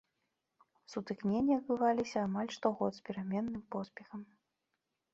[0.91, 4.21] Сутыкненні адбываліся амаль штогод з пераменным поспехам.